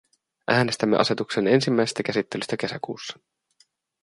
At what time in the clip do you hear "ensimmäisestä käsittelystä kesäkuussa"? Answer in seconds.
1.47-3.19